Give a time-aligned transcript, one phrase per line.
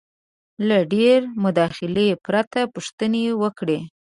[0.03, 3.79] -له ډېرې مداخلې پرته پوښتنې وکړئ: